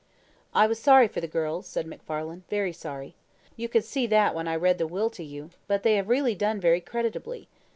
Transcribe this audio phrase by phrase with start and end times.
[0.51, 3.13] "I was sorry for the girls," said MacFarlane, "very sorry.
[3.55, 6.33] You could see that when I read the will to you; but they have really
[6.33, 7.47] done very creditably.